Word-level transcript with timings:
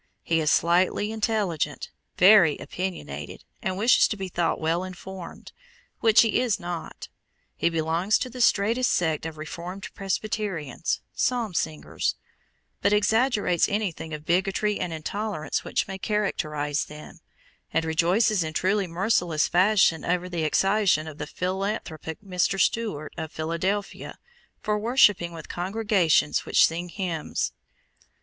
He 0.23 0.39
is 0.41 0.51
slightly 0.51 1.11
intelligent, 1.11 1.91
very 2.17 2.57
opinionated, 2.57 3.43
and 3.61 3.77
wishes 3.77 4.07
to 4.07 4.17
be 4.17 4.29
thought 4.29 4.59
well 4.59 4.83
informed, 4.83 5.51
which 5.99 6.23
he 6.23 6.39
is 6.39 6.59
not. 6.59 7.07
He 7.55 7.69
belongs 7.69 8.17
to 8.17 8.27
the 8.31 8.41
straitest 8.41 8.89
sect 8.91 9.27
of 9.27 9.37
Reformed 9.37 9.89
Presbyterians 9.93 11.01
("Psalm 11.13 11.53
singers"), 11.53 12.15
but 12.81 12.93
exaggerates 12.93 13.69
anything 13.69 14.11
of 14.11 14.25
bigotry 14.25 14.79
and 14.79 14.91
intolerance 14.91 15.63
which 15.63 15.87
may 15.87 15.99
characterize 15.99 16.85
them, 16.85 17.19
and 17.71 17.85
rejoices 17.85 18.43
in 18.43 18.53
truly 18.53 18.87
merciless 18.87 19.47
fashion 19.47 20.03
over 20.03 20.27
the 20.27 20.43
excision 20.43 21.05
of 21.07 21.19
the 21.19 21.27
philanthropic 21.27 22.17
Mr. 22.23 22.59
Stuart, 22.59 23.13
of 23.17 23.31
Philadelphia, 23.31 24.17
for 24.63 24.79
worshipping 24.79 25.31
with 25.31 25.47
congregations 25.47 26.43
which 26.43 26.65
sing 26.65 26.89
hymns. 26.89 27.51